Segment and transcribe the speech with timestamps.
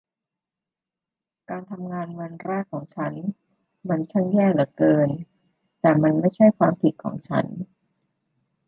[1.49, 3.13] การทำงานวันแรกของฉัน
[3.89, 5.09] มันช่างแย่เหลือเกิน
[5.79, 7.45] แต่มันไม่ใช่ความผิดของฉัน